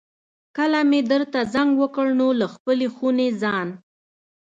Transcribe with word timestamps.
کله 0.57 0.79
مې 0.89 1.01
درته 1.11 1.39
زنګ 1.53 1.71
وکړ 1.81 2.07
نو 2.19 2.27
له 2.39 2.47
خپلې 2.53 2.87
خونې 2.95 3.27
ځان. 3.41 3.67